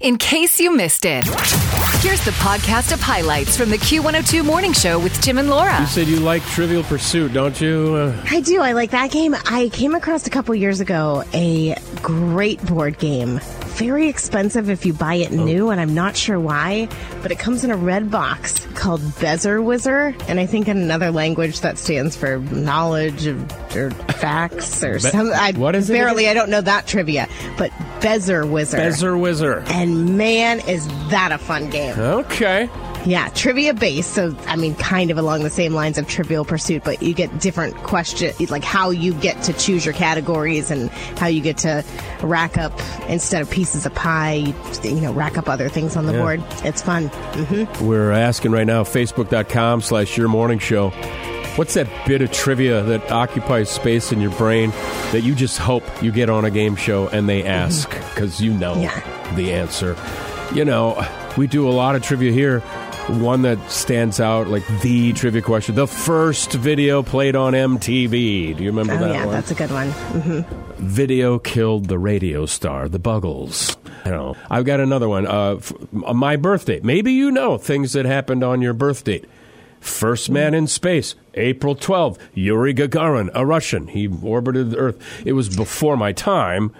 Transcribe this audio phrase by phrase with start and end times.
[0.00, 4.96] In case you missed it, here's the podcast of highlights from the Q102 Morning Show
[4.96, 5.80] with Tim and Laura.
[5.80, 7.94] You said you like Trivial Pursuit, don't you?
[7.96, 8.60] Uh, I do.
[8.60, 9.34] I like that game.
[9.46, 13.40] I came across a couple years ago a great board game.
[13.78, 15.44] Very expensive if you buy it oh.
[15.44, 16.88] new, and I'm not sure why,
[17.22, 21.60] but it comes in a red box called Bezzerwizzer, and I think in another language
[21.60, 25.32] that stands for knowledge of, or facts or something.
[25.32, 26.36] I, what is it Barely, again?
[26.36, 27.70] I don't know that trivia, but
[28.00, 28.80] Bezzerwizzer.
[28.80, 29.62] Bezer Wizard.
[29.68, 31.96] And man, is that a fun game.
[31.96, 32.68] Okay.
[33.08, 34.12] Yeah, trivia based.
[34.12, 37.38] So, I mean, kind of along the same lines of Trivial Pursuit, but you get
[37.40, 41.82] different questions, like how you get to choose your categories and how you get to
[42.22, 42.72] rack up,
[43.08, 44.52] instead of pieces of pie,
[44.82, 46.18] you, know, rack up other things on the Yeah.
[46.18, 46.42] board.
[46.64, 47.08] It's fun.
[47.08, 50.90] hmm We're asking right now, facebook.com slash your morning show.
[51.56, 54.70] What's that bit of trivia that occupies space in your brain
[55.12, 58.52] that you just hope you get on a game show and they ask because you
[58.52, 59.00] know Yeah.
[59.34, 59.96] the answer?
[60.54, 61.04] You know,
[61.36, 62.60] we do a lot of trivia here.
[63.08, 68.56] One that stands out, like the trivia question, the first video played on MTV.
[68.56, 69.34] Do you remember Oh, that yeah, one?
[69.34, 69.90] that's a good one.
[69.90, 70.40] hmm
[70.78, 73.76] video killed the radio star, the Buggles.
[74.04, 74.36] I know.
[74.48, 75.26] I've got another one.
[75.26, 76.78] Uh, f- my birthday.
[76.82, 79.22] Maybe you know things that happened on your birthday.
[79.80, 82.18] First man in space, April 12th.
[82.32, 83.88] Yuri Gagarin, a Russian.
[83.88, 85.26] He orbited the Earth.
[85.26, 86.72] It was before my time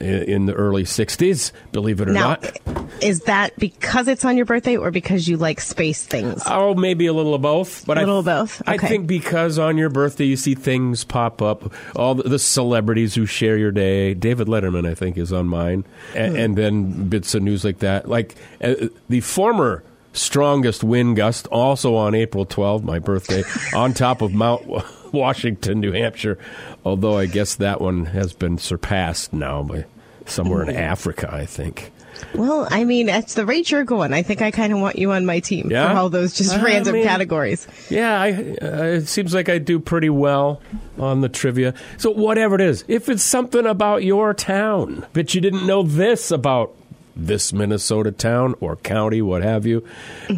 [0.00, 2.56] in the early 60s, believe it or Now, not.
[3.02, 6.42] is that because it's on your birthday or because you like space things?
[6.46, 8.62] Oh, maybe a little of both, but A I, little of both?
[8.66, 13.26] I think because on your birthday you see things pop up, all the, celebrities who
[13.26, 14.14] share your day.
[14.14, 16.36] David Letterman, I think, is on mine, A- Hmm.
[16.36, 18.08] and, then bits of news like that.
[18.08, 18.74] Like uh,
[19.10, 23.42] the former strongest wind gust, also on April 12th, my birthday,
[23.74, 24.66] on top of Mount
[25.12, 26.38] Washington, New Hampshire.
[26.84, 29.84] Although I guess that one has been surpassed now by
[30.26, 31.90] somewhere in Africa, I think.
[32.34, 35.10] Well, I mean, at the rate you're going, I think I kind of want you
[35.12, 35.90] on my team Yeah?
[35.92, 37.66] for all those just I random mean- categories.
[37.88, 40.60] Yeah, I, uh, it seems like I do pretty well
[40.98, 41.72] on the trivia.
[41.96, 46.30] So whatever it is, if it's something about your town, but you didn't know this
[46.30, 46.74] about
[47.16, 49.84] this Minnesota town or county, what have you,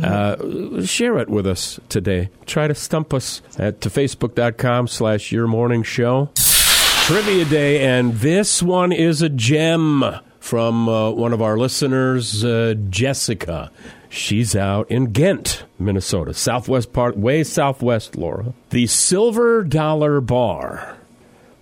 [0.02, 2.30] uh, share it with us today.
[2.46, 6.30] Try to stump us at to facebook.com slash your morning show.
[6.34, 10.04] Trivia Day, and this one is a gem
[10.38, 13.70] from uh, one of our listeners, uh, Jessica.
[14.08, 18.52] She's out in Ghent, Minnesota, southwest part, way southwest, Laura.
[18.70, 20.96] The Silver Dollar Bar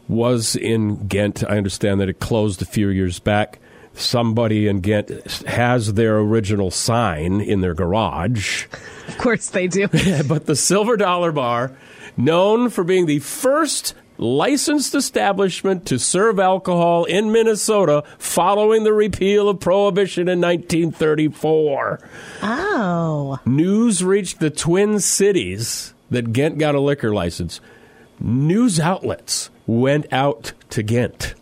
[0.09, 1.45] was in Ghent.
[1.45, 3.61] I understand that it closed a few years back.
[3.95, 5.11] Somebody in Ghent
[5.45, 8.67] has their original sign in their garage.
[9.09, 9.89] Of course they do.
[10.29, 11.73] but the Silver Dollar Bar,
[12.17, 19.49] known for being the first licensed establishment to serve alcohol in Minnesota following the repeal
[19.49, 22.01] of Prohibition in 1934.
[22.43, 23.39] oh.
[23.47, 27.61] News reached the Twin Cities that Ghent got a liquor license.
[28.19, 31.35] News outlets went out to Ghent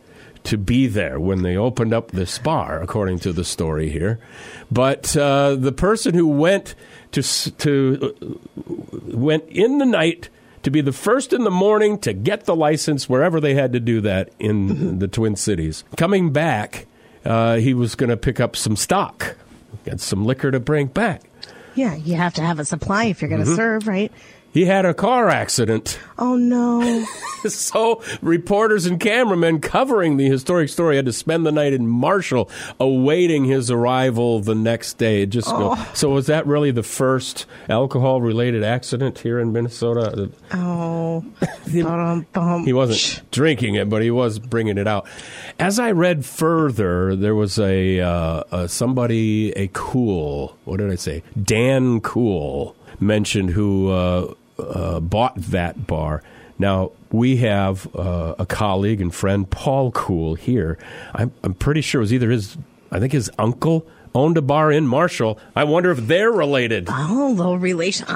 [0.48, 4.19] to be there when they opened up this bar, according to the story here.
[4.70, 6.75] But uh, the person who went
[7.12, 10.28] to to uh, went in the night
[10.62, 13.81] to be the first in the morning to get the license wherever they had to
[13.81, 15.84] do that in the Twin Cities.
[15.97, 16.86] Coming back,
[17.25, 19.36] uh, he was going to pick up some stock,
[19.84, 21.22] get some liquor to bring back.
[21.75, 23.50] Yeah, you have to have a supply if you're going Mm-hmm.
[23.53, 24.10] to serve, right?
[24.53, 25.98] He had a car accident.
[26.19, 27.06] Oh no.
[27.48, 32.50] So reporters and cameramen covering the historic story had to spend the night in Marshall
[32.81, 35.25] awaiting his arrival the next day.
[35.25, 35.76] Just go.
[35.94, 40.31] So was that really the first alcohol related accident here in Minnesota?
[40.53, 41.25] Oh.
[41.72, 42.65] Bum-bum.
[42.65, 45.06] He wasn't drinking it, but he was bringing it out.
[45.60, 50.97] As I read further, there was a, uh, uh, somebody, a cool, what did I
[50.97, 51.22] say?
[51.41, 56.22] Dan Cool mentioned who uh, uh, bought that bar.
[56.59, 60.76] Now, we have uh, a colleague and friend, Paul Cool, here.
[61.14, 62.56] I'm, I'm pretty sure it was either his,
[62.91, 65.39] I think his uncle owned a bar in Marshall.
[65.54, 66.89] I wonder if they're related.
[66.91, 68.06] Oh, low relation.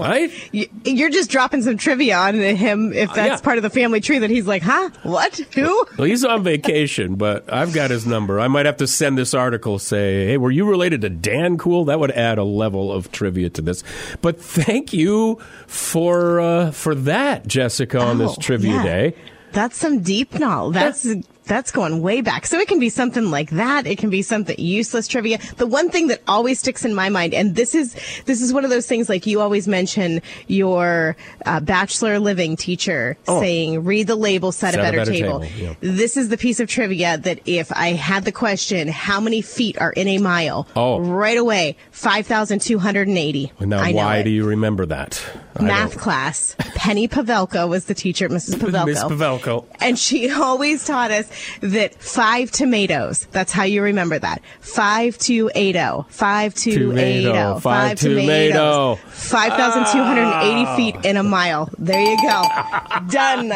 [0.00, 0.32] Right?
[0.52, 3.44] You- You're just dropping some trivia on him if that's yeah.
[3.44, 4.90] part of the family tree that he's like, huh?
[5.02, 5.36] What?
[5.54, 5.86] Who?
[5.98, 8.40] Well, he's on vacation, but I've got his number.
[8.40, 9.78] I might have to send this article.
[9.78, 11.84] Say, hey, were you related to Dan Cool?
[11.86, 13.82] That would add a level of trivia to this.
[14.22, 18.82] But thank you for uh, for that, Jessica, on this Oh, trivia yeah.
[18.82, 19.14] day.
[19.52, 20.74] That's some deep knowledge.
[20.74, 21.06] That's
[21.46, 22.46] that's going way back.
[22.46, 23.86] So it can be something like that.
[23.86, 25.38] It can be something useless trivia.
[25.56, 27.94] The one thing that always sticks in my mind, and this is
[28.26, 33.16] this is one of those things like you always mention your uh, bachelor living teacher
[33.28, 33.40] Oh.
[33.40, 35.74] saying, "Read the label, set, a better, table." table, yeah.
[35.80, 39.78] This is the piece of trivia that if I had the question, "How many feet
[39.80, 41.00] are in a mile?" Oh.
[41.00, 43.52] right away, five thousand two hundred and eighty.
[43.60, 44.24] Now, I know why it.
[44.24, 45.22] do you remember that?
[45.60, 46.54] Math class.
[46.74, 48.54] Penny Pavelko was the teacher, Mrs.
[48.60, 48.86] Pavelko.
[48.86, 49.64] Miss Pavelko.
[49.80, 51.26] And she always taught us
[51.60, 53.26] that five tomatoes.
[53.32, 54.42] That's how you remember that.
[54.60, 56.06] Five two eight oh.
[56.08, 57.54] Five two eight Tomato.
[57.56, 57.60] oh.
[57.60, 58.96] Five tomato.
[58.96, 58.98] tomatoes.
[59.12, 61.70] Five thousand two hundred and eighty feet in a mile.
[61.78, 62.42] There you go.
[63.10, 63.52] Done.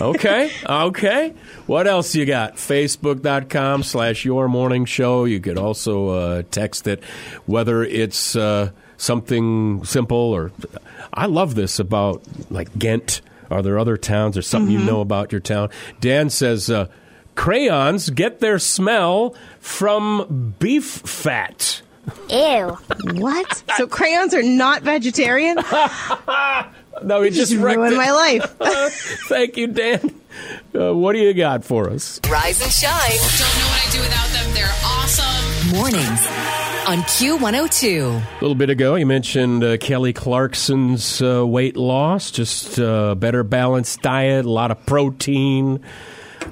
[0.00, 0.50] okay.
[0.68, 1.34] Okay.
[1.66, 2.56] What else you got?
[2.56, 5.24] Facebook.com slash your morning show.
[5.24, 7.02] You could also uh, text it,
[7.46, 10.52] whether it's uh, something simple or.
[11.12, 13.22] I love this about like Ghent.
[13.50, 15.70] Are there other towns or something you know about your town?
[16.00, 16.88] Dan says uh,
[17.36, 21.82] crayons get their smell from beef fat.
[22.30, 22.76] Ew.
[23.14, 23.62] What?
[23.76, 25.58] So crayons are not vegetarian?
[27.02, 27.96] No, he just Just ruined it.
[27.98, 28.56] my life.
[29.28, 30.18] Thank you, Dan.
[30.74, 32.18] Uh, what do you got for us?
[32.26, 32.90] Rise and shine.
[33.36, 34.54] Don't know what I do without them.
[34.54, 35.76] They're awesome.
[35.76, 36.26] Mornings
[36.88, 38.00] on Q102.
[38.14, 43.42] A little bit ago, you mentioned uh, Kelly Clarkson's uh, weight loss, just uh, better
[43.42, 45.80] balanced diet, a lot of protein.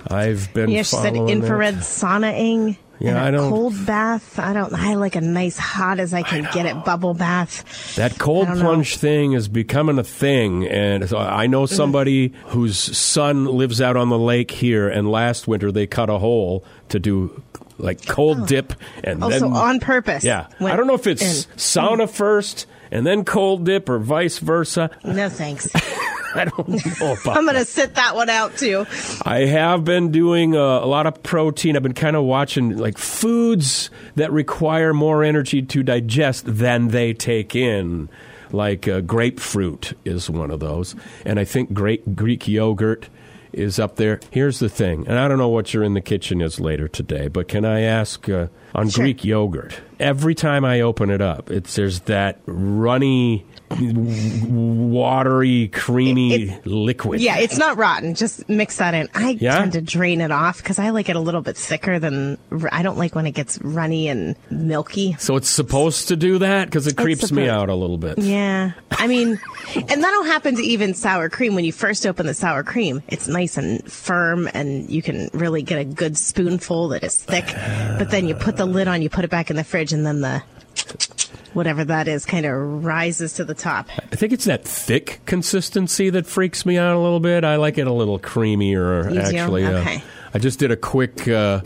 [0.09, 1.29] I've been Yeah, she said that.
[1.29, 2.77] infrared saunaing.
[3.01, 4.39] Yeah, I don't- cold bath.
[4.39, 4.73] I don't.
[4.73, 7.95] I like a nice hot as I can get it bubble bath.
[7.97, 8.65] That cold I don't know.
[8.67, 11.69] plunge thing is becoming a thing, and so I know mm.
[11.69, 16.19] somebody whose son lives out on the lake here, and last winter they cut a
[16.19, 17.43] hole to do
[17.79, 18.47] like cold oh.
[18.47, 20.23] dip, and Oh, then on purpose.
[20.23, 20.47] yeah.
[20.61, 21.51] I don't know if it's in.
[21.57, 24.91] sauna first and then cold dip or vice versa.
[25.05, 25.71] No thanks.
[26.35, 28.87] I don't know about I'm gonna sit that one out too.
[29.23, 31.77] I have been doing uh, a lot of protein.
[31.77, 37.13] I've been kind of watching like foods that require more energy to digest than they
[37.13, 38.09] take in.
[38.51, 40.95] Like uh, grapefruit is one of those,
[41.25, 43.09] and I think great Greek yogurt
[43.55, 44.21] is up there.
[44.31, 47.29] Here's the thing, and I don't know what you're in the kitchen is later today,
[47.29, 49.05] but can I ask uh, on Sure.
[49.05, 49.81] Greek yogurt?
[50.01, 53.47] Every time I open it up, it's there's that runny,
[53.79, 57.21] watery, creamy It- liquid.
[57.21, 58.15] Yeah, it's not rotten.
[58.15, 59.09] Just mix that in.
[59.15, 59.59] I Yeah?
[59.59, 62.39] tend to drain it off because I like it a little bit thicker than.
[62.73, 65.17] I don't like when it gets runny and milky.
[65.19, 68.19] So it's supposed to do that because it creeps me out a little bit.
[68.19, 69.41] Yeah, I mean,
[69.77, 71.55] and that'll happen to even sour cream.
[71.55, 75.63] When you first open the sour cream, it's nice and firm, and you can really
[75.63, 77.45] get a good spoonful that is thick.
[77.99, 80.07] But then you put the lid on, you put it back in the fridge, and
[80.07, 80.43] then the
[81.55, 83.89] whatever that is kind of rises to the top.
[84.13, 87.45] I think it's that thick consistency that freaks me out a little bit.
[87.45, 89.39] I like it a little creamier, You do?
[89.39, 89.65] actually.
[89.65, 89.99] Uh,
[90.35, 91.61] I just did a quick uh,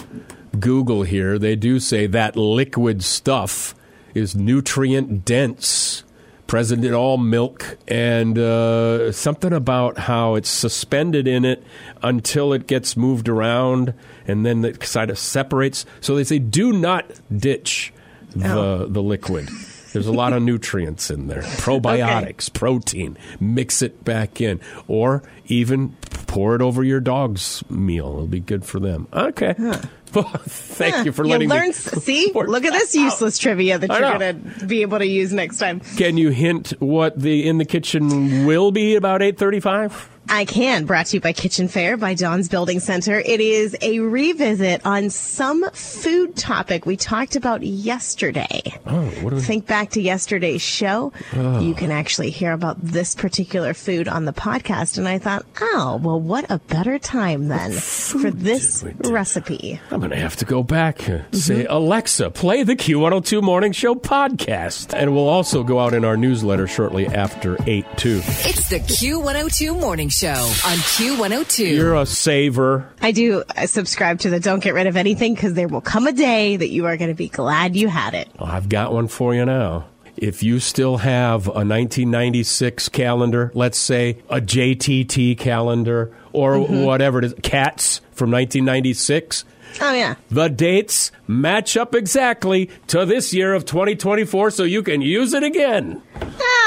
[0.58, 1.38] Google here.
[1.38, 3.74] They do say that liquid stuff
[4.14, 6.04] is nutrient dense.
[6.46, 11.62] Present in all milk, and uh, something about how it's suspended in it
[12.02, 13.92] until it gets moved around,
[14.26, 15.84] and then it kind of separates.
[16.00, 17.04] So they say, do not
[17.36, 17.92] ditch
[18.34, 18.86] the Oh.
[18.86, 19.50] the liquid.
[19.98, 23.16] There's a lot of nutrients in there, probiotics, protein.
[23.40, 25.96] Mix it back in, or even
[26.26, 28.06] pour it over your dog's meal.
[28.08, 29.08] It'll be good for them.
[29.12, 29.54] Okay.
[30.10, 31.66] Thank you for You letting learn.
[31.66, 31.72] me.
[31.72, 35.58] See, look at this useless trivia that you're going to be able to use next
[35.58, 35.80] time.
[35.80, 40.08] Can you hint what the in the kitchen will be about eight thirty-five?
[40.30, 40.84] I can.
[40.84, 43.18] Brought to you by Kitchen Fair by Don's Building Center.
[43.18, 48.60] It is a revisit on some food topic we talked about yesterday.
[48.86, 49.42] Oh, what do we?
[49.42, 51.12] Think back to yesterday's show.
[51.34, 51.60] Oh.
[51.60, 54.98] You can actually hear about this particular food on the podcast.
[54.98, 59.14] And I thought, oh, well, what a better time then for this did we do?
[59.14, 59.80] recipe.
[59.90, 61.08] I'm going to have to go back.
[61.08, 61.72] and Say, mm-hmm.
[61.72, 64.92] Alexa, play the Q102 Morning Show podcast.
[64.94, 68.20] And we'll also go out in our newsletter shortly after 8 2.
[68.24, 71.74] It's the Q102 Morning Show on Q102.
[71.74, 72.88] You're a saver.
[73.00, 76.06] I do uh, subscribe to the Don't Get Rid of Anything because there will come
[76.06, 78.28] a day that you are going to be glad you had it.
[78.38, 79.86] Well, I've got one for you now.
[80.16, 87.24] If you still have a 1996 calendar, let's say a JTT calendar or whatever it
[87.26, 89.44] is, cats from 1996,
[89.80, 90.14] Oh, yeah.
[90.30, 95.42] the dates match up exactly to this year of 2024 so you can use it
[95.42, 96.02] again.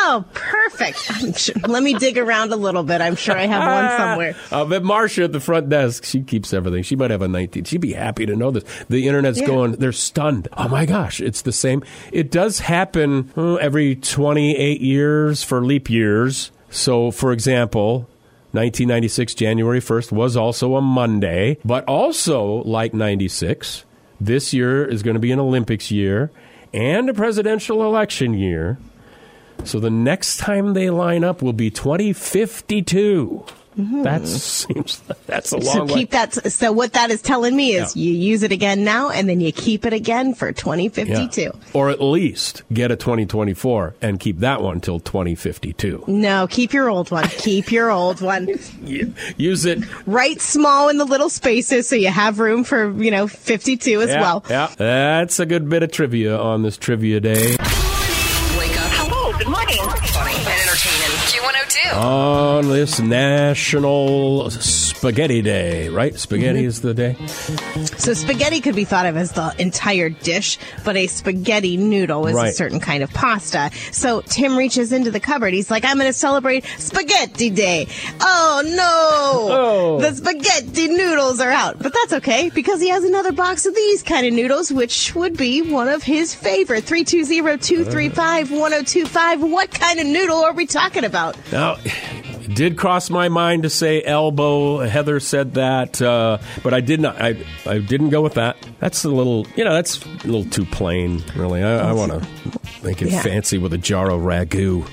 [0.03, 1.51] Oh, perfect.
[1.67, 3.01] Let me dig around a little bit.
[3.01, 4.35] I'm sure I have one somewhere.
[4.51, 6.83] Uh, but Marcia at the front desk, she keeps everything.
[6.83, 7.63] She might have a 19.
[7.65, 8.63] She'd be happy to know this.
[8.89, 9.47] The internet's Yeah.
[9.47, 10.47] going, they're stunned.
[10.57, 11.83] Oh my gosh, it's the same.
[12.11, 16.51] It does happen uh, every 28 years for leap years.
[16.69, 18.09] So, for example,
[18.53, 21.57] 1996, January 1st, was also a Monday.
[21.63, 23.85] But also, like 96,
[24.19, 26.31] this year is going to be an Olympics year
[26.73, 28.77] and a presidential election year.
[29.63, 33.45] So the next time they line up will be 2052.
[33.81, 34.03] Mm-hmm.
[34.03, 35.93] That seems that's a long So way.
[35.93, 36.51] keep that.
[36.51, 38.03] So what that is telling me is Yeah.
[38.03, 41.41] you use it again now, and then you keep it again for 2052.
[41.41, 41.49] Yeah.
[41.73, 46.03] Or at least get a 2024 and keep that one till 2052.
[46.07, 47.27] No, keep your old one.
[47.29, 48.47] Keep your old one.
[49.37, 53.27] Use it Write small in the little spaces so you have room for you know
[53.27, 54.43] 52 as well.
[54.49, 57.55] Yeah, that's a good bit of trivia on this trivia day.
[61.93, 64.49] On this National
[65.01, 66.13] Spaghetti Day, right?
[66.13, 67.15] Spaghetti is the day.
[67.97, 72.37] So spaghetti could be thought of as the entire dish, but a spaghetti noodle is
[72.37, 73.71] a certain kind of pasta.
[73.91, 75.55] So Tim reaches into the cupboard.
[75.55, 77.87] He's like, "I'm going to celebrate Spaghetti Day."
[78.19, 79.55] Oh no!
[79.57, 79.99] Oh.
[79.99, 84.03] The spaghetti noodles are out, but that's okay because he has another box of these
[84.03, 86.83] kind of noodles, which would be one of his favorite.
[86.83, 89.41] Three two zero two three five one zero two five.
[89.41, 91.37] What kind of noodle are we talking about?
[91.51, 91.77] Now,
[92.53, 94.79] did cross my mind to say elbow.
[94.79, 97.21] Heather said that, uh, but I did not.
[97.21, 98.57] I I didn't go with that.
[98.79, 101.63] That's a little, you know, that's a little too plain, really.
[101.63, 102.27] I, I want to
[102.83, 103.21] make it Yeah.
[103.21, 104.85] fancy with a jar of ragu.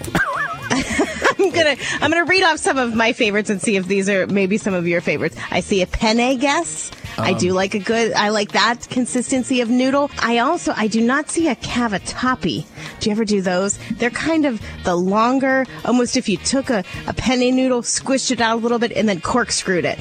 [1.68, 4.26] I'm gonna I'm gonna read off some of my favorites and see if these are
[4.26, 5.36] maybe some of your favorites.
[5.50, 6.90] I see a penne guess.
[7.16, 7.38] I Um.
[7.38, 8.12] do like a good.
[8.12, 10.10] I like that consistency of noodle.
[10.20, 12.64] I also I do not see a cavatappi.
[13.00, 13.78] Do you ever do those?
[13.98, 18.40] They're kind of the longer, almost if you took a, a penne noodle, squished it
[18.40, 19.98] out a little bit, and then corkscrewed it,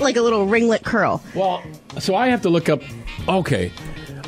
[0.00, 1.22] like a little ringlet curl.
[1.34, 1.62] Well,
[1.98, 2.82] so I have to look up.
[3.28, 3.72] Okay.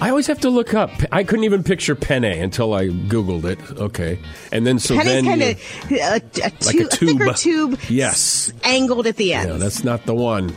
[0.00, 0.90] I always have to look up.
[1.10, 3.58] I couldn't even picture penne until I Googled it.
[3.80, 4.18] Okay.
[4.52, 5.24] And then so Penne's then.
[5.24, 6.10] kind of a, a,
[6.66, 7.78] Like a tube, thicker tube.
[7.78, 8.52] tube, Yes.
[8.62, 9.48] angled at the end.
[9.50, 10.50] Yeah, that's not the one.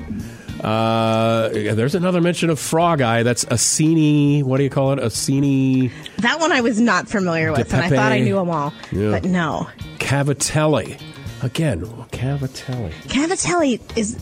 [0.62, 3.24] Uh, yeah, there's another mention of Frog Eye.
[3.24, 4.44] That's Acini.
[4.44, 5.00] What do you call it?
[5.00, 8.74] Acini That one I was not familiar with, and I thought I knew them all,
[8.92, 9.12] Yeah.
[9.12, 9.70] but no.
[10.00, 11.00] Cavatelli.
[11.42, 12.92] Again, Cavatelli.
[13.04, 14.20] Cavatelli is,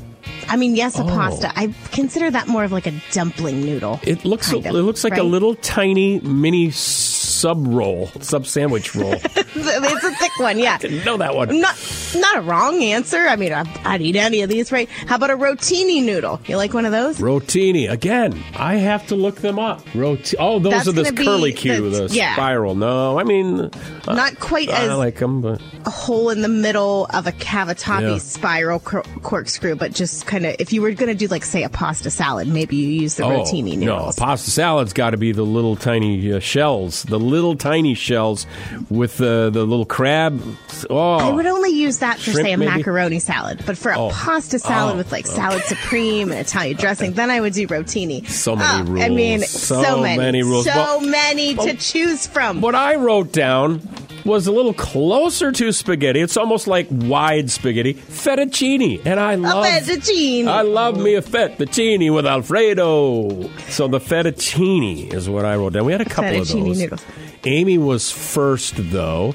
[0.50, 1.08] I mean, yes, a Oh.
[1.08, 1.52] pasta.
[1.56, 4.00] I consider that more of like a dumpling noodle.
[4.04, 4.52] It looks.
[4.52, 6.72] Kind of, it looks like a little tiny mini
[7.38, 9.14] sub roll, sub sandwich roll.
[9.26, 10.78] it's a thick one, yeah.
[10.80, 11.60] Didn't know that one.
[11.60, 11.76] Not,
[12.16, 13.18] not a wrong answer.
[13.28, 14.90] I mean, I'd, I'd eat any of these, right?
[14.90, 16.40] How about a rotini noodle?
[16.46, 17.20] You like one of those?
[17.20, 17.90] Rotini.
[17.90, 19.82] Again, I have to look them up.
[19.94, 22.34] Roti- oh, those That's are this gonna curly Q, the the- yeah.
[22.34, 22.76] spiral.
[22.76, 23.70] No, I mean, uh,
[24.14, 28.14] Not quite I as like them, but a hole in the middle of a cavatappi
[28.14, 28.18] Yeah.
[28.18, 31.64] spiral cor- corkscrew, but just kind of, if you were going to do, like, say,
[31.64, 34.18] a pasta salad, maybe you use the rotini noodles.
[34.18, 38.48] no, pasta salad's got to be the little tiny uh, shells, the little tiny shells
[38.90, 40.42] with the the little crab.
[40.90, 42.72] Oh, I would only use that for, say, a maybe?
[42.72, 43.64] macaroni salad.
[43.66, 44.10] But for a Oh.
[44.12, 45.32] pasta salad Oh, with like oh.
[45.36, 48.28] salad supreme and Italian dressing, then I would do rotini.
[48.30, 50.66] So many Oh, I mean, so, So many, many rules.
[50.66, 52.62] so many to choose from.
[52.62, 53.82] what I wrote down
[54.28, 56.20] was a little closer to spaghetti.
[56.20, 60.48] It's almost like wide spaghetti, fettuccine, and I love fettuccine.
[60.48, 63.50] I love me a fettuccine with Alfredo.
[63.70, 65.86] So the fettuccine is what I wrote down.
[65.86, 66.54] We had a couple of those.
[66.54, 67.06] noodles.
[67.46, 69.34] Amy was first though,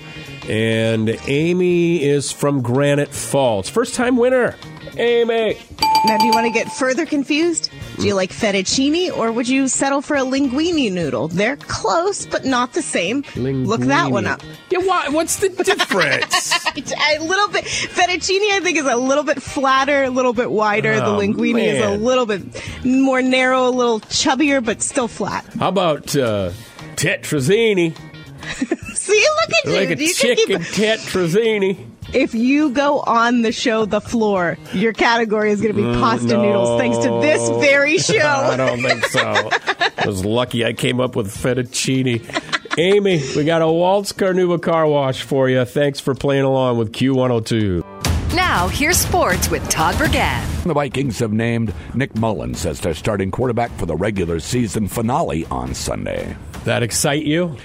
[0.49, 4.57] and Amy is from Granite Falls, first time winner.
[4.99, 5.57] Amy.
[6.05, 7.71] Now, do you want to get further confused?
[8.03, 11.29] Do you like fettuccine or would you settle for a linguine noodle?
[11.29, 13.23] They're close, but not the same.
[13.37, 14.43] Look that one up.
[14.71, 16.53] Yeah, why, what's the difference?
[16.77, 20.97] a little bit fettuccine, I think, is a little bit flatter, a little bit wider.
[20.97, 22.43] the Oh, linguine is a little bit
[22.85, 25.45] more narrow, a little chubbier, but still flat.
[25.59, 26.51] How about uh,
[26.97, 27.97] tetrazzini?
[28.97, 30.05] See, look at Like you.
[30.05, 31.87] a you can keep- chicken tetrazzini.
[32.15, 36.27] If you go on the show The Floor, your category is going to be pasta
[36.27, 36.43] Mm, no.
[36.43, 38.19] noodles, thanks to this very show.
[38.27, 39.51] I don't think so.
[39.97, 42.21] I was lucky I came up with fettuccine.
[42.79, 45.65] Amy, we got a Waltz Carnuva car wash for you.
[45.65, 47.83] Thanks for playing along with Q102.
[48.35, 50.43] Now, here's sports with Todd Burgett.
[50.65, 55.45] The Vikings have named Nick Mullens as their starting quarterback for the regular season finale
[55.51, 56.35] on Sunday.
[56.65, 57.57] That excite you?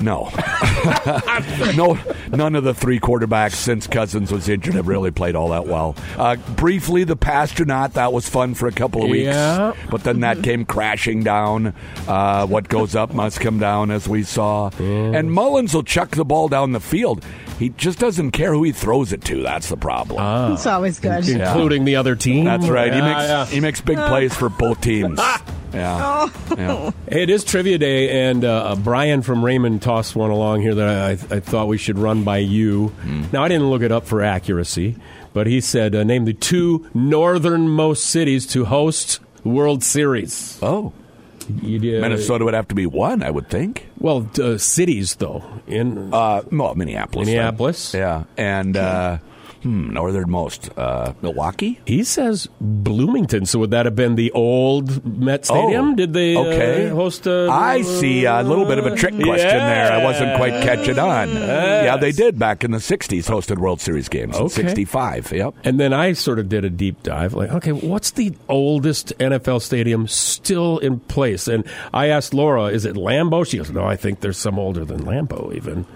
[0.00, 0.30] No.
[1.76, 1.98] no,
[2.30, 5.94] none of the three quarterbacks since Cousins was injured have really played all that well.
[6.16, 9.26] Uh, briefly, the Passtronaut, that was fun for a couple of weeks.
[9.26, 9.74] Yeah.
[9.90, 11.74] But then that came crashing down.
[12.08, 14.70] Uh, what goes up must come down, as we saw.
[14.78, 17.24] And Mullens will chuck the ball down the field.
[17.62, 19.40] He just doesn't care who he throws it to.
[19.40, 20.52] That's the problem.
[20.52, 21.28] It's always good.
[21.28, 22.44] Including the other team?
[22.44, 22.92] That's right.
[22.92, 23.46] he Yeah, makes yeah.
[23.46, 25.20] he makes big plays for both teams.
[25.72, 26.28] Yeah.
[26.54, 26.90] yeah.
[27.08, 30.86] Hey, it is trivia day, and uh, Brian from Raymond tossed one along here that
[30.86, 32.88] I, I thought we should run by you.
[32.88, 33.22] Hmm.
[33.32, 34.96] Now, I didn't look it up for accuracy,
[35.32, 40.58] but he said uh, name the two northernmost cities to host World Series.
[40.60, 40.92] Oh,
[41.48, 43.88] You did, Minnesota would have to be one, I would think.
[43.98, 47.26] Well, uh, cities though in Uh, well, Minneapolis.
[47.28, 47.36] then.
[47.36, 47.94] Minneapolis.
[47.94, 49.18] Yeah, and uh,
[49.62, 51.80] hmm, northernmost uh, Milwaukee.
[51.86, 53.46] He says Bloomington.
[53.46, 55.92] So would that have been the old Met Stadium?
[55.92, 56.90] Oh, Did they okay.
[56.90, 57.48] uh, host a?
[57.50, 59.92] I see a little bit of a trick question there.
[59.92, 61.28] I wasn't quite catching on.
[61.28, 63.24] Yeah, they did back in the '60s.
[63.24, 65.32] Hosted World Series games in '65.
[65.32, 65.54] Yep.
[65.64, 69.62] And then I sort of did a deep dive, like, okay, what's the oldest NFL
[69.62, 71.48] stadium still in place?
[71.48, 73.46] And I asked Laura, is it Lambeau?
[73.46, 75.86] She goes, no, I think there's some older than Lambeau even.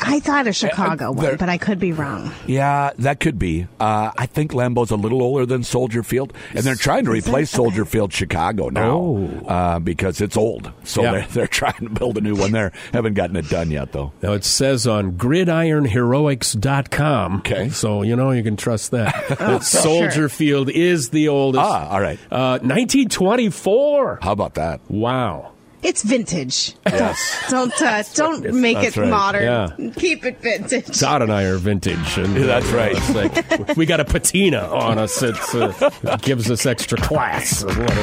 [0.00, 2.30] I thought a Chicago there- one, but I could be wrong.
[2.46, 3.66] Yeah, that could be.
[3.80, 7.50] Uh, I think Lambeau's a little older than Soldier Field, and they're trying to replace
[7.50, 9.28] Soldier Field Chicago now Oh.
[9.46, 10.70] uh, because it's old.
[10.84, 11.12] So Yeah.
[11.12, 12.72] they're, they're trying to build a new one there.
[12.92, 14.12] Haven't gotten it done yet, though.
[14.22, 17.36] Now it says on gridironheroics.com.
[17.38, 17.68] Okay.
[17.70, 19.14] So, you know, you can trust that.
[19.38, 21.64] that Soldier Field is the oldest.
[21.64, 22.18] Ah, all right.
[22.30, 24.20] Uh, 1924.
[24.22, 24.80] How about that?
[24.88, 25.52] Wow.
[25.84, 26.74] It's vintage.
[26.86, 27.44] Yes.
[27.50, 29.08] Don't uh, don't make it right.
[29.08, 29.42] modern.
[29.42, 29.90] Yeah.
[29.96, 30.98] Keep it vintage.
[30.98, 32.16] Todd and I are vintage.
[32.16, 32.92] And, Yeah, that's right.
[32.96, 35.22] it's like, we got a patina on us.
[35.22, 35.72] It's, uh,
[36.04, 37.62] it gives us extra class.
[37.62, 38.00] or whatever.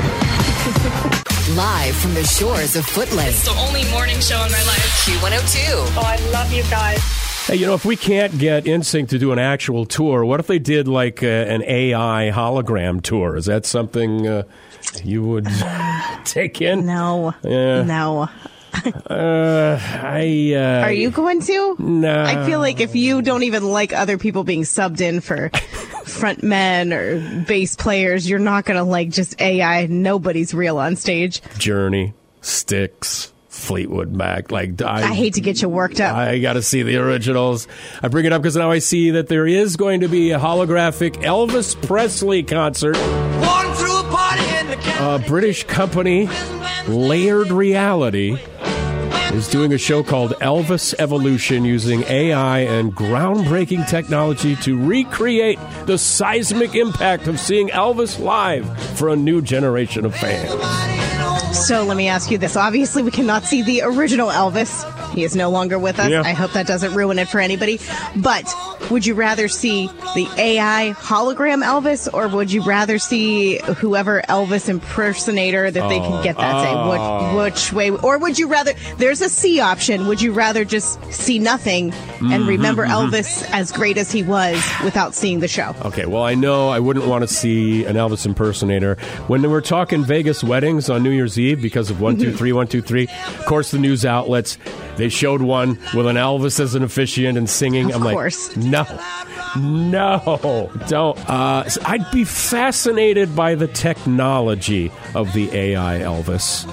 [1.56, 3.28] Live from the shores of Footland.
[3.30, 5.04] It's the only morning show in my life.
[5.06, 5.58] Q102.
[5.98, 7.00] Oh, I love you guys.
[7.48, 10.48] Hey, you know, if we can't get NSYNC to do an actual tour, what if
[10.48, 13.36] they did like uh, an AI hologram tour?
[13.36, 14.44] Is that something uh,
[15.04, 15.48] you would
[16.26, 16.86] take in?
[16.86, 17.34] No.
[17.44, 17.84] Yeah.
[17.84, 18.30] No.
[19.06, 20.54] Uh, I.
[20.56, 21.76] Uh, Are you going to?
[21.78, 22.24] No.
[22.24, 25.50] I feel like if you don't even like other people being subbed in for
[26.06, 29.88] front men or bass players, you're not going to like just AI.
[29.88, 31.42] Nobody's real on stage.
[31.58, 34.52] Journey, Styx, Fleetwood Mac.
[34.52, 36.16] Like I, I hate to get you worked up.
[36.16, 37.68] I got to see the originals.
[38.02, 40.40] I bring it up because now I see that there is going to be a
[40.40, 42.98] holographic Elvis Presley concert.
[45.04, 46.30] A British company,
[46.88, 48.38] Layered Reality,
[49.34, 55.98] is doing a show called Elvis Evolution using AI and groundbreaking technology to recreate the
[55.98, 60.52] seismic impact of seeing Elvis live for a new generation of fans.
[61.54, 62.56] So let me ask you this.
[62.56, 64.86] Obviously, we cannot see the original Elvis.
[65.14, 66.10] He is no longer with us.
[66.10, 66.22] Yeah.
[66.22, 67.80] I hope that doesn't ruin it for anybody.
[68.16, 68.46] But
[68.90, 74.70] would you rather see the AI hologram Elvis, or would you rather see whoever Elvis
[74.70, 76.74] impersonator that they can get that day?
[76.74, 77.38] Oh.
[77.38, 77.90] Which, which way?
[77.92, 78.74] Or would you rather?
[78.98, 80.08] There's a C option.
[80.08, 81.92] Would you rather just see nothing
[82.22, 85.76] Mm-hmm, and remember Elvis as great as he was without seeing the show?
[85.86, 88.96] Okay, well, I know I wouldn't want to see an Elvis impersonator.
[89.26, 93.08] When they were talking Vegas weddings on New Year's Eve because of 123, 123,
[93.40, 94.60] of course, the news outlets,
[94.98, 97.90] they showed one with an Elvis as an officiant and singing.
[97.92, 98.56] Of I'm course.
[98.56, 98.86] like, no,
[99.58, 101.18] no, don't.
[101.30, 106.66] Uh, I'd be fascinated by the technology of the AI Elvis.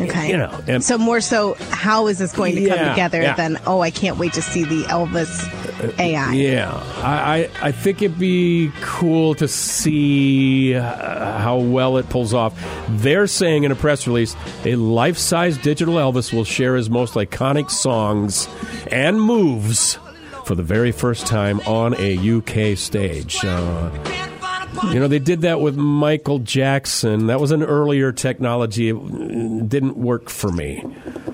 [0.00, 0.30] Okay.
[0.30, 3.34] You know, and- so more so, how is this going to come together yeah.
[3.34, 5.28] than, oh, I can't wait to see the Elvis
[5.98, 6.32] AI?
[6.34, 12.32] Yeah, I, I, I think it'd be cool to see uh, how well it pulls
[12.32, 12.54] off.
[12.88, 17.14] They're saying in a press release, a life size digital Elvis will share his most
[17.14, 18.48] iconic songs
[18.92, 19.98] and moves
[20.48, 23.44] for the very first time on a UK stage.
[23.44, 23.90] Uh,
[24.84, 27.26] you know, they did that with Michael Jackson.
[27.26, 28.88] That was an earlier technology.
[28.88, 30.82] It didn't work for me.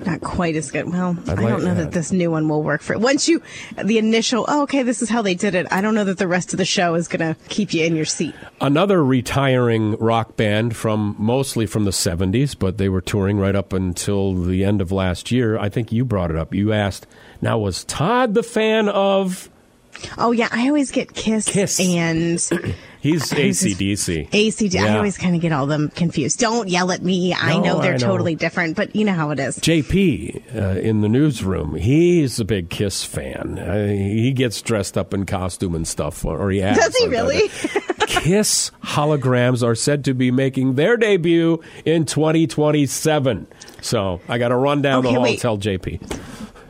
[0.05, 0.91] Not quite as good.
[0.91, 1.75] Well, I I'd don't know that.
[1.75, 2.99] that this new one will work for it.
[2.99, 3.41] Once you,
[3.81, 5.65] the initial, oh, okay, this is how they did it.
[5.71, 7.95] I don't know that the rest of the show is going to keep you in
[7.95, 8.35] your seat.
[8.59, 13.71] another retiring rock band from mostly from the 70s, but they were touring right up
[13.71, 15.57] until the end of last year.
[15.57, 16.53] I think you brought it up.
[16.53, 17.07] You asked,
[17.45, 19.49] now was Todd the fan of?
[20.17, 21.79] Oh, yeah, I always get Kiss, Kiss.
[21.79, 22.39] and
[22.99, 23.75] He's ACDC.
[23.75, 24.29] ACDC.
[24.31, 24.79] ACD.
[24.81, 26.39] I always kind of get all them confused.
[26.39, 27.35] Don't yell at me.
[27.35, 28.07] I know they're I know.
[28.07, 29.57] totally different, but you know how it is.
[29.59, 33.59] JP uh, in the newsroom, he's a big Kiss fan.
[33.59, 36.77] Uh, he gets dressed up in costume and stuff, or he has.
[36.77, 37.47] Does he really?
[38.07, 43.47] Kiss holograms are said to be making their debut in 2027.
[43.81, 46.21] So I got to run down the Okay, hall and tell JP.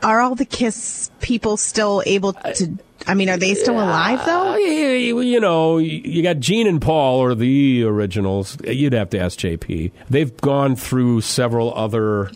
[0.05, 2.77] Are all the Kiss people still able to?
[3.07, 4.55] I mean, are they still alive though?
[4.55, 8.57] you know, you got Gene and Paul or the originals.
[8.63, 9.91] You'd have to ask JP.
[10.09, 12.31] They've gone through several other.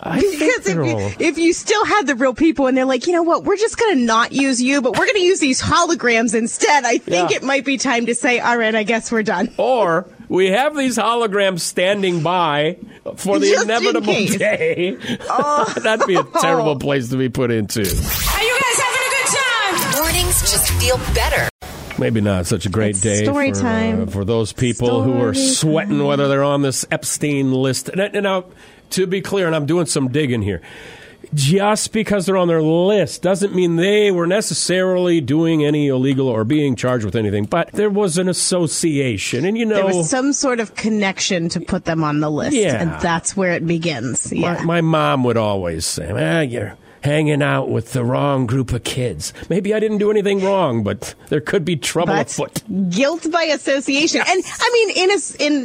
[0.00, 3.12] I Because if you, if you still had the real people and they're like, you
[3.12, 5.60] know what, we're just going to not use you, but we're going to use these
[5.62, 7.36] holograms instead, I think Yeah.
[7.36, 9.50] it might be time to say, all right, I guess we're done.
[9.58, 12.78] or we have these holograms standing by
[13.16, 14.36] for the Just inevitable case.
[14.36, 14.90] day.
[15.82, 17.80] That'd be a terrible place to be put into.
[17.80, 17.88] Are you
[18.60, 20.02] guys having a good time?
[20.02, 21.48] Mornings just feel better.
[21.98, 24.02] Maybe not such a great It's day story for, time.
[24.02, 27.90] uh, for those people who are Story sweating whether they're on this Epstein list.
[27.90, 28.46] And, and now,
[28.90, 30.62] to be clear, and I'm doing some digging here.
[31.34, 36.44] Just because they're on their list doesn't mean they were necessarily doing any illegal or
[36.44, 37.44] being charged with anything.
[37.44, 41.60] But there was an association, and you know, There was some sort of connection to
[41.60, 42.80] put them on the list, Yeah.
[42.82, 44.32] and that's where it begins.
[44.32, 44.54] Yeah.
[44.64, 48.84] My, my mom would always say, ah, you're hanging out with the wrong group of
[48.84, 49.32] kids.
[49.48, 52.62] Maybe I didn't do anything wrong, but there could be trouble but afoot.
[52.90, 55.18] guilt by association, and I mean, in a,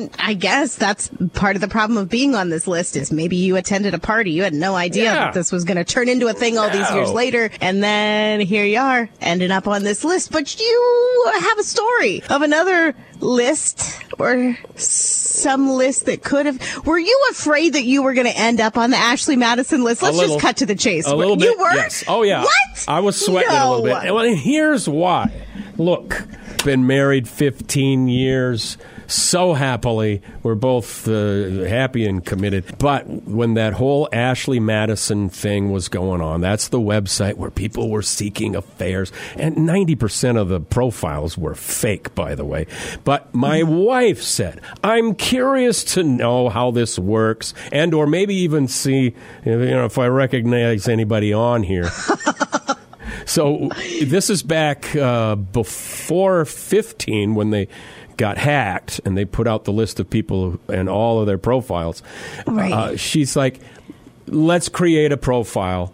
[0.04, 3.36] in I guess that's part of the problem of being on this list is maybe
[3.36, 5.14] you attended a party, you had no idea Yeah.
[5.26, 8.40] that this was going to turn into a thing all these years later, and then
[8.42, 10.32] here you are, ending up on this list.
[10.32, 16.86] But you have a story of another list or some list that could have.
[16.86, 20.02] Were you afraid that you were going to end up on the Ashley Madison list?
[20.02, 20.36] Let's little.
[20.36, 21.08] just cut to the chase.
[21.08, 21.58] A little you bit.
[21.58, 21.74] were?
[21.74, 22.04] Yes.
[22.08, 22.44] Oh yeah.
[22.44, 22.86] What?
[22.88, 24.14] I was sweating a little bit.
[24.14, 25.32] Well, and here's why.
[25.78, 26.26] Look,
[26.64, 28.78] been married 15 years.
[29.08, 32.78] So happily, we're both uh, happy and committed.
[32.78, 37.90] But when that whole Ashley Madison thing was going on, that's the website where people
[37.90, 42.68] were seeking affairs, and 90% of the profiles were fake, by the way.
[43.06, 48.68] But my wife said, "I'm curious to know how this works, and or maybe even
[48.68, 49.16] see,
[49.46, 51.90] you know, if I recognize anybody on here."
[53.26, 53.70] So
[54.02, 57.68] this is back uh, before 15 when they
[58.18, 62.04] got hacked and they put out the list of people and all of their profiles.
[62.46, 62.74] Right.
[62.74, 63.60] Uh, she's like,
[64.28, 65.94] let's create a profile.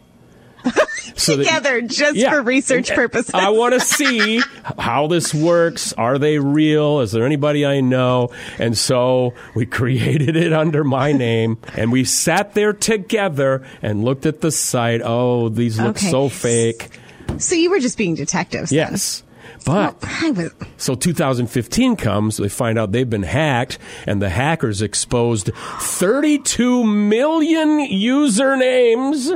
[1.15, 2.31] So that- Together, just Yeah.
[2.31, 3.33] for research purposes.
[3.35, 4.41] I want to see
[4.79, 5.93] how this works.
[5.93, 7.01] Are they real?
[7.01, 8.31] Is there anybody I know?
[8.57, 14.25] And so we created it under my name and we sat there together and looked
[14.25, 15.01] at the site.
[15.03, 16.09] Oh, these look Okay.
[16.09, 16.97] so fake.
[17.37, 18.71] So you were just being detectives.
[18.71, 19.22] Yes.
[19.65, 25.51] But I so 2015 comes, they find out they've been hacked, and the hackers exposed
[25.53, 29.29] 32 million usernames.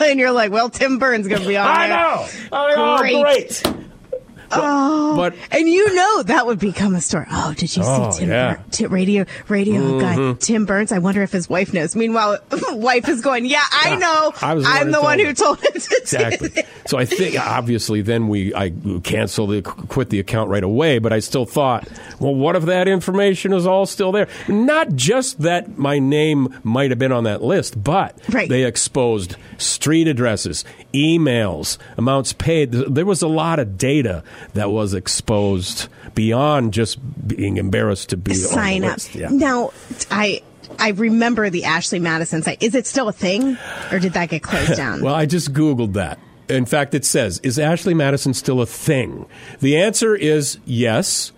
[0.00, 1.96] and you're like, well, Tim Burns going to be on I there.
[1.96, 2.28] know.
[2.52, 2.94] I know.
[2.94, 3.62] Oh, great.
[3.62, 3.83] Great.
[4.52, 5.16] Oh.
[5.16, 7.26] But And you know that would become a story.
[7.30, 8.54] Oh, did you Oh, see Tim yeah.
[8.54, 8.62] Mm-hmm.
[8.62, 10.92] Bur- Ti- radio radio guy Tim Burns?
[10.92, 11.94] I wonder if his wife knows.
[11.96, 12.38] Meanwhile,
[12.72, 14.32] wife is going, "Yeah, I know.
[14.40, 16.64] I was I'm the one who told him to exactly.
[16.86, 21.12] So I think obviously then we I cancel the quit the account right away, but
[21.12, 21.88] I still thought,
[22.20, 24.28] well, what if that information is all still there?
[24.48, 28.48] Not just that my name might have been on that list, but Right.
[28.48, 32.72] they exposed street addresses, emails, amounts paid.
[32.72, 34.22] There was a lot of data
[34.54, 38.98] that was exposed beyond just being embarrassed to be on Sign up.
[39.14, 39.28] Yeah.
[39.30, 39.72] Now,
[40.10, 40.42] I
[40.78, 42.62] I remember the Ashley Madison site.
[42.62, 43.56] Is it still a thing,
[43.92, 45.02] or did that get closed down?
[45.02, 46.18] Well, I just Googled that.
[46.48, 49.26] In fact, it says, Is Ashley Madison still a thing?
[49.60, 51.32] The answer is yes.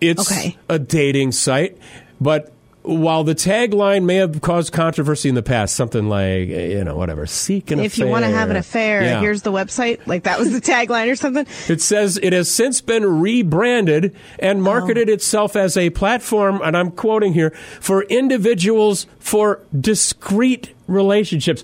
[0.00, 0.56] It's Okay.
[0.68, 1.76] a dating site.
[2.20, 2.52] But
[2.88, 7.26] while the tagline may have caused controversy in the past, something like, you know, whatever,
[7.26, 8.06] seek an if affair.
[8.06, 9.20] you want to have an affair, Yeah.
[9.20, 10.00] here's the website.
[10.06, 11.46] Like that was the tagline or something.
[11.68, 15.12] It says it has since been rebranded and marketed oh.
[15.12, 21.62] itself as a platform, and I'm quoting here, for individuals for discreet relationships.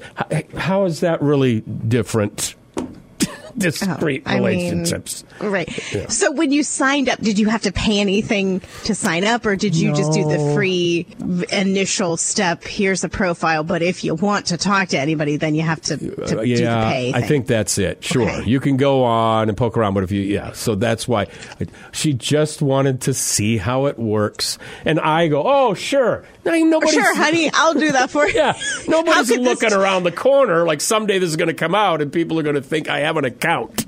[0.56, 2.54] How is that really different?
[3.56, 5.24] Discrete Oh, I mean, relationships.
[5.40, 5.70] Right.
[6.08, 9.56] So when you signed up, did you have to pay anything to sign up, or
[9.56, 11.06] did you just do the free
[11.52, 12.64] initial step?
[12.64, 15.96] Here's a profile, but if you want to talk to anybody, then you have to,
[15.96, 17.12] to Uh, yeah, pay.
[17.14, 18.02] I think that's it.
[18.04, 18.48] Sure, Okay.
[18.48, 21.22] you can go on and poke around, but if you, yeah, so that's why
[21.60, 26.24] I, she just wanted to see how it works, and I go, oh, sure.
[26.44, 28.34] Now, nobody's, Sure, honey, I'll do that for you.
[28.34, 31.74] Yeah, nobody's could this- looking around the corner like someday this is going to come
[31.74, 33.84] out and people are going to think I have an account.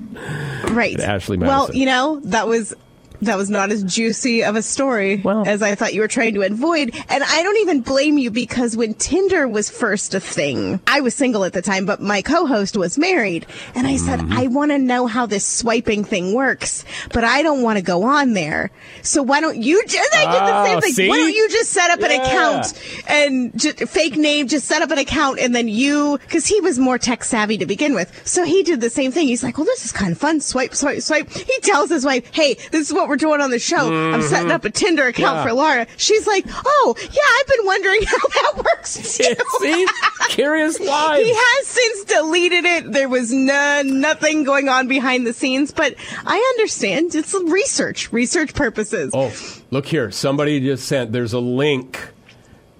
[0.71, 0.99] Right.
[0.99, 2.73] Ashley Well, you know, that was
[3.21, 6.33] that was not as juicy of a story Well- as I thought you were trying
[6.35, 6.95] to avoid.
[7.09, 11.13] And I don't even blame you because when Tinder was first a thing, I was
[11.15, 13.45] single at the time, but my co-host was married.
[13.75, 14.33] And I said, Mm-hmm.
[14.33, 18.03] I want to know how this swiping thing works, but I don't want to go
[18.03, 18.71] on there.
[19.03, 20.93] So why don't you just, I did the same Oh, thing.
[20.93, 21.09] see?
[21.09, 22.73] Why don't you just set up an account
[23.07, 26.79] and just, fake name, just set up an account and then you, cause he was
[26.79, 28.11] more tech savvy to begin with.
[28.27, 29.27] So he did the same thing.
[29.27, 30.41] He's like, well, this is kind of fun.
[30.41, 31.29] Swipe, swipe, swipe.
[31.29, 33.91] He tells his wife, hey, this is what what we're doing on the show.
[34.13, 35.37] I'm setting up a Tinder account Mm-hmm.
[35.37, 35.43] Yeah.
[35.43, 35.87] for Laura.
[35.97, 37.07] She's like, oh, yeah,
[37.39, 39.35] I've been wondering how that works too.
[39.59, 39.87] See?
[40.29, 41.19] Curious Live.
[41.25, 42.91] He has since deleted it.
[42.91, 47.13] There was no, nothing going on behind the scenes, but I understand.
[47.15, 49.11] It's research, research purposes.
[49.13, 49.33] Oh,
[49.71, 50.11] look here.
[50.11, 51.99] Somebody just sent, there's a link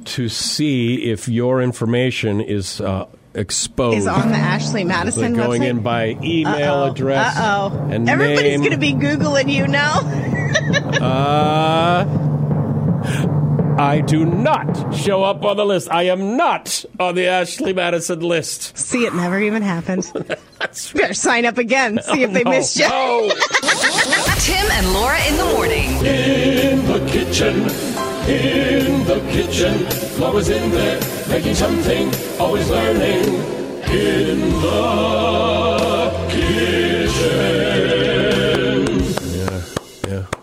[0.06, 3.98] to see if your information is uh, exposed.
[3.98, 5.70] Is on the Ashley So Madison going website.
[5.70, 7.38] in by email address.
[7.38, 7.88] Uh oh.
[7.90, 8.60] And Everybody's name.
[8.62, 10.02] going to be Googling you now.
[11.00, 12.04] Uh,
[13.80, 15.90] I do not show up on the list.
[15.92, 18.76] I am not on the Ashley Madison list.
[18.78, 20.12] See, it never even happened.
[20.94, 22.00] Better sign up again.
[22.12, 22.88] See if they No, missed you.
[22.90, 23.30] no.
[24.40, 25.90] Tim and Laura in the morning.
[26.06, 27.64] In the kitchen,
[28.28, 29.86] in the kitchen,
[30.20, 33.24] Laura's in there making something, always learning.
[33.90, 35.87] In the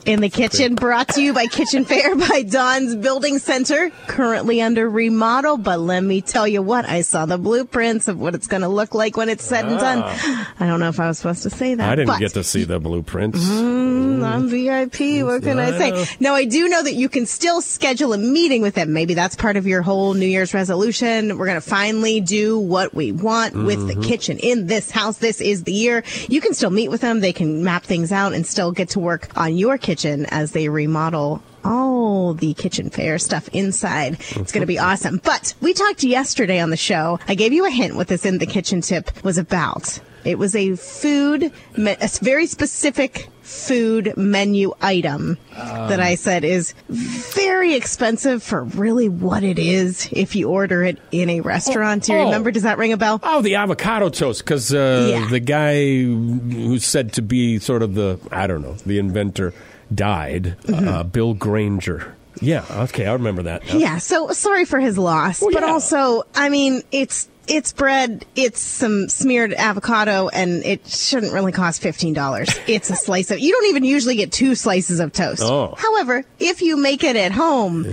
[0.06, 4.88] In the kitchen, brought to you by Kitchen Fair by Don's Building Center, currently under
[4.90, 5.56] remodel.
[5.56, 8.68] But let me tell you what, I saw the blueprints of what it's going to
[8.68, 10.02] look like when it's said and done.
[10.60, 11.88] I don't know if I was supposed to say that.
[11.88, 11.92] Ah.
[11.92, 13.48] I didn't get to see the blueprints.
[13.48, 15.24] I'm VIP.
[15.24, 16.16] What can I say?
[16.20, 18.92] Now, I do know that you can still schedule a meeting with them.
[18.92, 21.38] Maybe that's part of your whole New Year's resolution.
[21.38, 24.00] We're going to finally do what we want with Mm-hmm.
[24.00, 25.16] the kitchen in this house.
[25.18, 26.04] This is the year.
[26.28, 27.20] You can still meet with them.
[27.20, 30.68] They can map things out and still get to work on your kitchen as they
[30.68, 34.14] remodel all the kitchen fair stuff inside.
[34.14, 35.20] It's going to be awesome.
[35.22, 37.18] But we talked yesterday on the show.
[37.28, 40.00] I gave you a hint what this in the kitchen tip was about.
[40.24, 47.74] It was a food, a very specific food menu item that I said is very
[47.74, 52.04] expensive for really what it is if you order it in a restaurant.
[52.04, 52.24] Do you oh.
[52.24, 52.50] remember?
[52.50, 53.20] Does that ring a bell?
[53.22, 55.28] Oh, the avocado toast, because uh, Yeah.
[55.28, 59.52] the guy who's said to be sort of the, I don't know, the inventor
[59.92, 60.88] died, Mm-hmm.
[60.88, 62.14] uh, Bill Granger.
[62.40, 63.64] Yeah, okay, I remember that.
[63.66, 63.76] now.
[63.76, 65.70] Yeah, so sorry for his loss, Well, but yeah.
[65.70, 71.80] also, I mean, it's it's bread, it's some smeared avocado, and it shouldn't really cost
[71.82, 72.48] fifteen dollars.
[72.66, 73.38] It's a slice of.
[73.38, 75.42] You don't even usually get two slices of toast.
[75.44, 75.68] Oh.
[75.68, 75.80] Mm-hmm.
[75.80, 77.84] However, if you make it at home.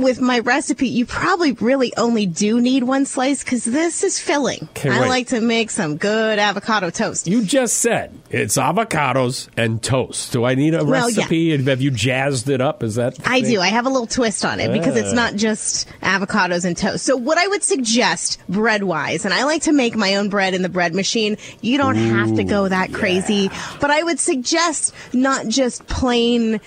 [0.00, 4.68] With my recipe, you probably really only do need one slice because this is filling.
[4.70, 5.08] Okay, I wait.
[5.08, 7.26] like to make some good avocado toast.
[7.26, 10.32] You just said it's avocados and toast.
[10.32, 11.16] Do I need a Well, yeah.
[11.18, 11.62] recipe?
[11.64, 12.82] Have you jazzed it up?
[12.82, 13.18] Is that?
[13.26, 13.50] I thing?
[13.50, 13.60] do.
[13.60, 15.16] I have a little twist on it because it's Ah.
[15.16, 17.04] not just avocados and toast.
[17.04, 20.54] So what I would suggest bread wise, and I like to make my own bread
[20.54, 21.36] in the bread machine.
[21.60, 26.60] You don't have to go that crazy, but I would suggest not just plain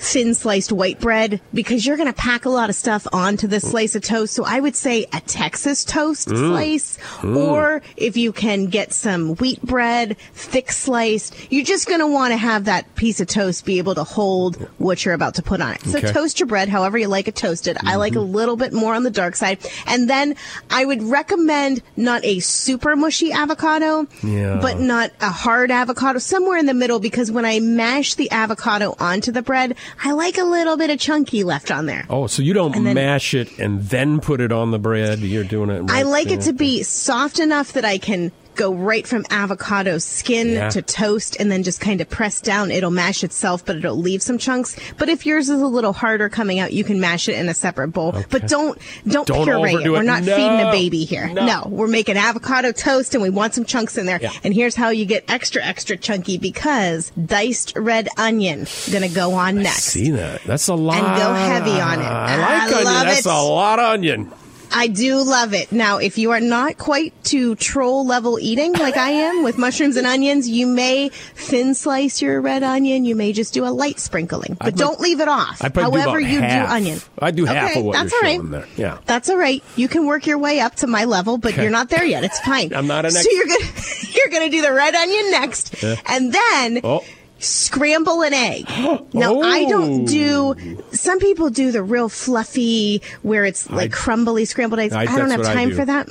[0.00, 3.64] thin sliced white bread because you're going to pack a lot of stuff onto this
[3.64, 3.70] mm.
[3.70, 4.32] slice of toast.
[4.32, 6.36] So I would say a Texas toast mm.
[6.36, 7.36] slice, mm.
[7.36, 12.32] or if you can get some wheat bread, thick sliced, you're just going to want
[12.32, 15.60] to have that piece of toast be able to hold what you're about to put
[15.60, 15.82] on it.
[15.82, 16.12] So Okay.
[16.12, 17.76] toast your bread however you like it toasted.
[17.84, 18.32] I like a mm-hmm.
[18.34, 19.58] little bit more on the dark side.
[19.86, 20.34] And then
[20.70, 24.58] I would recommend not a super mushy avocado, Yeah.
[24.62, 28.96] but not a hard avocado, somewhere in the middle because when I mash the avocado
[28.98, 32.06] onto the bread, I like a little bit of chunky left on there.
[32.08, 35.20] Oh, so you don't then- mash it and then put it on the bread?
[35.20, 35.90] You're doing it.
[35.90, 39.96] I right like it to be soft enough that I can go right from avocado
[39.98, 40.68] skin Yeah.
[40.70, 42.70] to toast and then just kind of press down.
[42.70, 44.76] It'll mash itself, but it'll leave some chunks.
[44.98, 47.54] But if yours is a little harder coming out, you can mash it in a
[47.54, 48.14] separate bowl.
[48.30, 49.86] But don't don't, Don't puree it.
[49.86, 49.90] it.
[49.90, 50.36] We're not No.
[50.36, 51.28] feeding a baby here.
[51.28, 51.46] No.
[51.46, 51.66] No.
[51.68, 54.18] we're making avocado toast and we want some chunks in there.
[54.20, 54.30] Yeah.
[54.44, 59.56] And here's how you get extra extra chunky because diced red onion gonna go on
[59.56, 59.84] next.
[59.84, 60.42] See that?
[60.44, 60.98] That's a lot.
[61.02, 62.04] And go heavy on it.
[62.04, 63.06] I like I onion.
[63.06, 63.26] That's it.
[63.26, 64.32] a lot of onion.
[64.72, 65.72] I do love it.
[65.72, 69.96] Now, if you are not quite to troll level eating like I am with mushrooms
[69.96, 73.04] and onions, you may thin slice your red onion.
[73.04, 75.58] You may just do a light sprinkling, but I'd don't like- leave it off.
[75.60, 76.68] Do However, about you half.
[76.68, 77.00] do onion.
[77.18, 78.36] I'd do half Okay, of what that's you're all right.
[78.36, 78.66] showing there.
[78.76, 78.98] Yeah.
[79.06, 79.62] That's all right.
[79.76, 82.24] You can work your way up to my level, but you're not there yet.
[82.24, 82.72] It's fine.
[82.74, 83.70] I'm not an So you're gonna
[84.14, 87.04] you're gonna do the red onion next, and then Oh.
[87.40, 88.66] Scramble an egg.
[89.12, 90.06] Now I don't oh.
[90.06, 90.82] do.
[90.92, 94.94] Some people do the real fluffy, where it's like I- crumbly scrambled eggs.
[94.94, 95.76] I- I, don't have time do.
[95.76, 96.08] for that.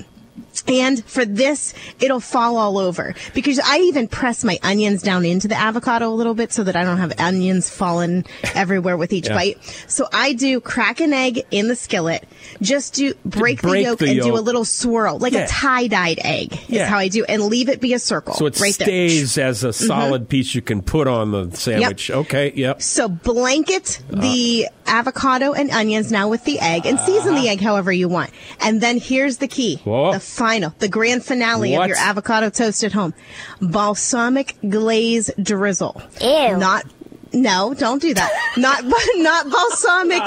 [0.69, 5.47] And for this, it'll fall all over because I even press my onions down into
[5.47, 9.27] the avocado a little bit so that I don't have onions falling everywhere with each
[9.27, 9.33] Yeah.
[9.35, 9.85] bite.
[9.87, 12.27] So I do crack an egg in the skillet,
[12.61, 15.45] just do break, break the yolk the and do a little swirl, like Yeah.
[15.45, 16.85] a tie dyed egg is Yeah.
[16.87, 18.33] how I do, and leave it be a circle.
[18.35, 18.87] So it right there.
[18.87, 19.07] Mm-hmm.
[19.09, 22.11] stays as a solid piece you can put on the sandwich.
[22.11, 22.81] Okay, yep.
[22.81, 24.91] So blanket the Uh.
[24.99, 28.31] avocado and onions now with the egg and season the egg however you want.
[28.59, 29.79] And then here's the key.
[29.83, 30.13] Whoa.
[30.13, 31.83] The final, the grand finale What?
[31.83, 33.13] of your avocado toast at home.
[33.61, 36.01] Balsamic glaze drizzle.
[36.21, 36.57] Ew.
[36.57, 36.85] Not
[37.31, 38.31] No, don't do that.
[38.57, 38.83] Not
[39.15, 40.23] not balsamic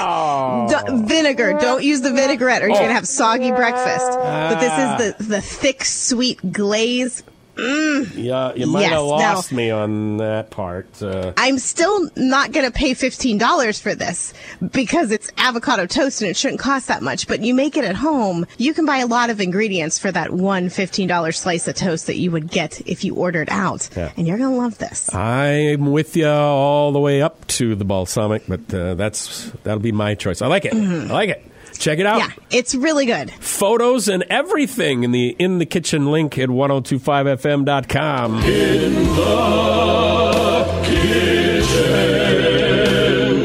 [0.69, 1.57] d- vinegar.
[1.59, 2.93] Don't use the vinaigrette, or you're gonna oh.
[2.93, 4.11] have soggy breakfast.
[4.11, 4.97] But this is ah.
[4.97, 7.23] the the thick, sweet glaze.
[7.57, 10.87] Yeah, you might Yes, have now- lost me on that part.
[11.01, 14.33] Uh, I'm still not gonna pay fifteen dollars for this
[14.71, 17.27] because it's avocado toast and it shouldn't cost that much.
[17.27, 20.31] But you make it at home, you can buy a lot of ingredients for that
[20.33, 24.11] one $15 slice of toast that you would get if you ordered out, Yeah.
[24.17, 25.13] and you're gonna love this.
[25.13, 29.91] I'm with you all the way up to the balsamic, but uh, that's that'll be
[29.91, 30.41] my choice.
[30.41, 30.73] I like it.
[30.73, 30.77] I
[31.13, 31.45] like it.
[31.83, 32.19] Check it out.
[32.19, 33.29] Yeah, it's really good.
[33.29, 38.37] Photos and everything in the in the kitchen link at 1025fm.com.
[38.37, 42.31] In the kitchen.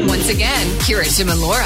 [0.07, 1.65] Once again, here are Tim and Laura.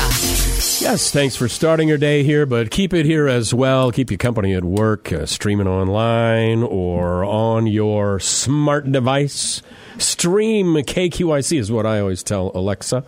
[0.81, 3.91] Yes, thanks for starting your day here, but keep it here as well.
[3.91, 9.61] Keep your company at work, uh, streaming online or on your smart device.
[9.99, 13.03] Stream KQIC is what I always tell Alexa.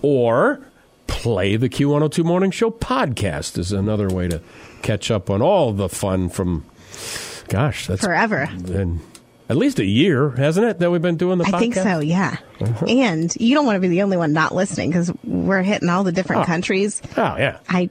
[0.00, 0.60] Or
[1.12, 4.40] play the Q102 Morning Show podcast is another way to
[4.82, 6.64] catch up on all the fun from,
[7.48, 8.48] gosh, that's Forever.
[8.64, 9.00] been
[9.48, 11.54] at least a year, hasn't it, that we've been doing the podcast?
[11.54, 12.36] I think so, yeah.
[12.60, 12.86] Uh-huh.
[12.86, 16.02] And you don't want to be the only one not listening because we're hitting all
[16.04, 16.46] the different Oh.
[16.46, 17.02] countries.
[17.16, 17.58] Oh, yeah.
[17.68, 17.90] I,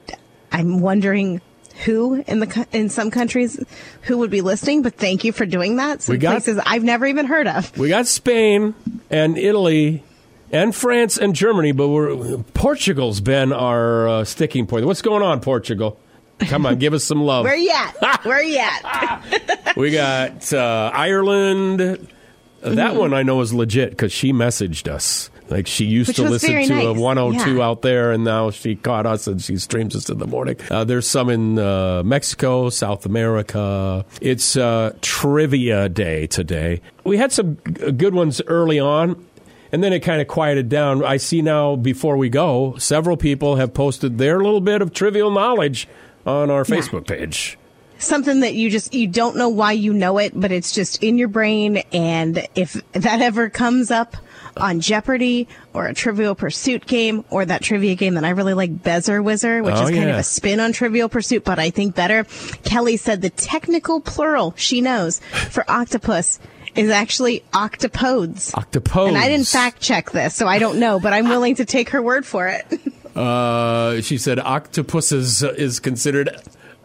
[0.51, 1.41] I'm wondering
[1.85, 3.63] who in the in some countries
[4.03, 6.01] who would be listening, but thank you for doing that.
[6.01, 7.75] Some We got- places I've never even heard of.
[7.77, 8.73] We got Spain
[9.09, 10.03] and Italy
[10.51, 14.85] and France and Germany, but we're, Portugal's been our uh, sticking point.
[14.85, 15.97] What's going on, Portugal?
[16.39, 17.43] Come on, give us some love.
[17.45, 18.19] Where are you at?
[18.25, 19.73] Where are you at?
[19.77, 21.79] We got uh, Ireland.
[21.79, 22.75] Mm-hmm.
[22.75, 25.29] That one I know is legit because she messaged us.
[25.49, 26.97] Like she used Which to listen to a nice.
[26.97, 27.63] 102 Yeah.
[27.65, 30.55] out there, and now she caught us and she streams us in the morning.
[30.69, 34.05] Uh, there's some in uh, Mexico, South America.
[34.21, 36.81] It's uh, trivia day today.
[37.03, 39.25] We had some good ones early on.
[39.71, 41.03] And then it kind of quieted down.
[41.03, 45.31] I see now, before we go, several people have posted their little bit of trivial
[45.31, 45.87] knowledge
[46.25, 47.57] on our Facebook page.
[47.97, 51.17] Something that you just you don't know why you know it, but it's just in
[51.19, 51.77] your brain.
[51.93, 54.17] And if that ever comes up
[54.57, 58.75] on Jeopardy or a Trivial Pursuit game or that trivia game that I really like,
[58.83, 60.13] Bezzerwizzer, which Oh, is kind yeah.
[60.13, 62.25] of a spin on Trivial Pursuit, but I think better.
[62.63, 65.19] Kelly said the technical plural she knows
[65.51, 66.39] for octopus
[66.75, 68.51] is actually octopodes.
[68.51, 69.09] Octopodes.
[69.09, 71.89] And I didn't fact check this, so I don't know, but I'm willing to take
[71.89, 72.65] her word for it.
[73.13, 76.29] Uh, she said octopuses is considered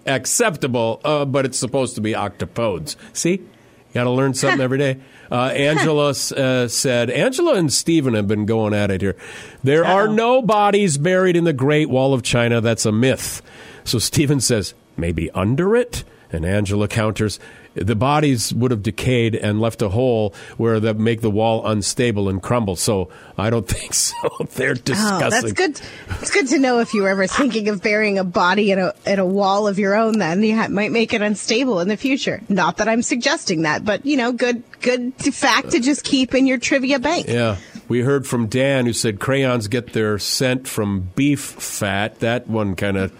[0.07, 2.97] acceptable, uh, but it's supposed to be octopodes.
[3.13, 3.31] See?
[3.31, 3.49] You
[3.95, 4.99] Got to learn something every day.
[5.29, 9.17] Uh, Angela uh, said, Angela and Stephen have been going at it here.
[9.65, 12.61] There are no bodies buried in the Great Wall of China.
[12.61, 13.43] That's a myth.
[13.83, 16.05] So Stephen says, maybe under it?
[16.31, 17.41] And Angela counters,
[17.77, 22.29] the bodies would have decayed and left a hole where that make the wall unstable
[22.29, 22.77] and crumble.
[22.77, 23.09] So
[23.39, 24.15] I don't think so.
[24.55, 25.27] They're discussing.
[25.27, 25.81] Oh, that's good.
[26.21, 28.93] It's good to know if you were ever thinking of burying a body in a
[29.07, 30.19] in a wall of your own.
[30.19, 32.41] Then you ha- might make it unstable in the future.
[32.49, 36.47] Not that I'm suggesting that, but you know, good good fact to just keep in
[36.47, 37.27] your trivia bank.
[37.29, 37.57] Yeah.
[37.89, 42.19] We heard from Dan who said crayons get their scent from beef fat.
[42.19, 43.13] That one kind of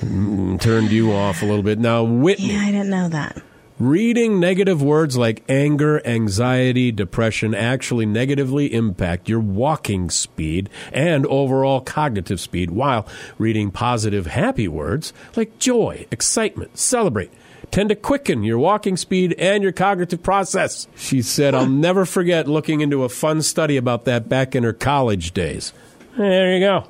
[0.00, 1.78] mm, turned you off a little bit.
[1.78, 3.42] Now, Whitney, Yeah, I didn't know that.
[3.82, 11.80] Reading negative words like anger, anxiety, depression actually negatively impact your walking speed and overall
[11.80, 13.06] cognitive speed, while
[13.38, 17.30] reading positive, happy words like joy, excitement, celebrate
[17.72, 20.86] tend to quicken your walking speed and your cognitive process.
[20.94, 24.74] She said, I'll never forget looking into a fun study about that back in her
[24.74, 25.72] college days.
[26.16, 26.86] There you go.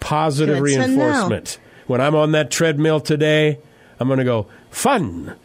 [0.00, 1.58] Positive Good reinforcement.
[1.86, 3.60] When I'm on that treadmill today,
[4.00, 5.36] I'm going to go, fun,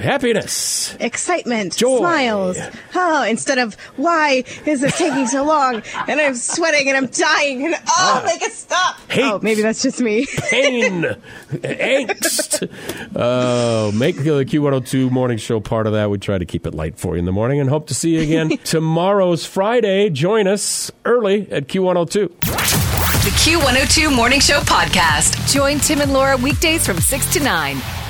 [0.00, 0.96] happiness.
[1.00, 1.98] Excitement, Joy.
[1.98, 2.58] smiles.
[2.94, 5.82] Oh, instead of why is this taking so long?
[6.08, 7.66] And I'm sweating and I'm dying.
[7.66, 8.98] And oh, make it stop.
[9.10, 9.24] Hate.
[9.24, 10.26] Oh, maybe that's just me.
[10.26, 11.04] pain,
[11.50, 12.62] angst.
[13.16, 16.10] Uh, make the Q102 morning show part of that.
[16.10, 18.16] We try to keep it light for you in the morning and hope to see
[18.16, 20.10] you again tomorrow's Friday.
[20.10, 22.28] Join us early at Q102.
[23.22, 25.52] The Q102 Morning Show podcast.
[25.52, 28.01] Join Tim and Laura weekdays from 6 to 9